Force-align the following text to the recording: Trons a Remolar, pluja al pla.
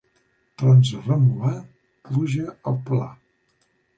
Trons 0.61 0.93
a 0.99 1.01
Remolar, 1.07 1.51
pluja 2.09 2.57
al 2.71 2.81
pla. 2.91 3.13